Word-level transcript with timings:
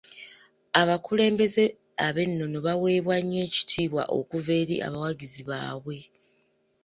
Abakulembeze 0.81 1.65
ab'ennono 2.07 2.57
baweebwa 2.65 3.15
nnyo 3.21 3.39
ekitiibwa 3.47 4.03
okuva 4.17 4.51
eri 4.61 4.75
abawagizi 4.87 5.41
baabwe. 5.49 5.97